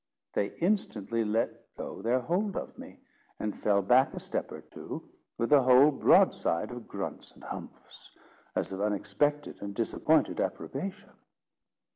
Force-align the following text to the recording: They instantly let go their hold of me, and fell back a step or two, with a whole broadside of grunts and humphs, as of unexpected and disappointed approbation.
They 0.33 0.47
instantly 0.55 1.23
let 1.23 1.75
go 1.75 2.01
their 2.01 2.21
hold 2.21 2.57
of 2.57 2.75
me, 2.75 3.01
and 3.39 3.55
fell 3.55 3.83
back 3.83 4.15
a 4.15 4.19
step 4.19 4.51
or 4.51 4.61
two, 4.61 5.07
with 5.37 5.53
a 5.53 5.61
whole 5.61 5.91
broadside 5.91 6.71
of 6.71 6.87
grunts 6.87 7.31
and 7.33 7.43
humphs, 7.43 8.11
as 8.55 8.71
of 8.73 8.81
unexpected 8.81 9.61
and 9.61 9.75
disappointed 9.75 10.39
approbation. 10.41 11.11